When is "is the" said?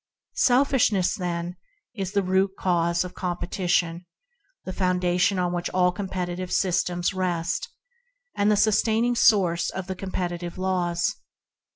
1.93-2.23